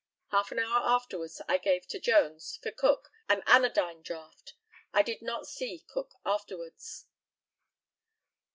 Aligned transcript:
Half 0.31 0.51
an 0.51 0.57
hour 0.57 0.81
afterwards 0.83 1.43
I 1.47 1.59
gave 1.59 1.87
to 1.89 1.99
Jones, 1.99 2.57
for 2.63 2.71
Cook, 2.71 3.11
an 3.29 3.43
anodyne 3.45 4.01
draught. 4.01 4.55
I 4.91 5.03
did 5.03 5.21
not 5.21 5.45
see 5.47 5.85
Cook 5.87 6.15
afterwards. 6.25 7.05